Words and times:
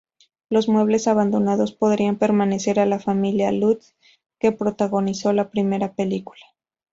Los 0.49 0.67
muebles 0.67 1.07
abandonados 1.07 1.73
podrían 1.73 2.15
pertenecer 2.17 2.79
a 2.79 2.87
la 2.87 2.97
familia 2.97 3.51
Lutz, 3.51 3.93
que 4.39 4.51
protagonizó 4.51 5.31
la 5.31 5.51
primera 5.51 5.93
película. 5.93 6.41